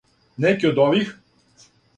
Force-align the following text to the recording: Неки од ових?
Неки 0.45 0.69
од 0.71 0.81
ових? 0.87 1.13